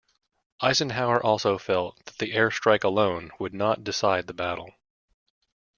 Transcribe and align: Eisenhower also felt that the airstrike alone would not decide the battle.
Eisenhower 0.63 1.21
also 1.23 1.59
felt 1.59 2.03
that 2.05 2.17
the 2.17 2.31
airstrike 2.33 2.83
alone 2.83 3.29
would 3.37 3.53
not 3.53 3.83
decide 3.83 4.25
the 4.25 4.33
battle. 4.33 4.73